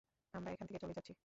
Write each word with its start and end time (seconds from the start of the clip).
আমরা 0.33 0.49
এখান 0.51 0.65
থেকে 0.67 0.81
চলে 0.83 0.95
যাচ্ছি। 0.97 1.13